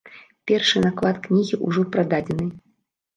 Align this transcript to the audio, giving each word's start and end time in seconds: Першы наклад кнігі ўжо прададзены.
Першы 0.51 0.79
наклад 0.85 1.19
кнігі 1.27 1.59
ўжо 1.67 1.83
прададзены. 1.97 2.49